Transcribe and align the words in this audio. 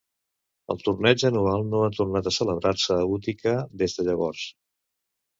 El 0.73 0.79
torneig 0.85 1.25
anual 1.27 1.65
no 1.73 1.81
ha 1.87 1.89
tornat 1.97 2.29
a 2.31 2.33
celebrar-se 2.37 2.97
a 3.01 3.05
Utica 3.17 3.53
des 3.83 3.95
de 3.99 4.07
llavors. 4.09 4.47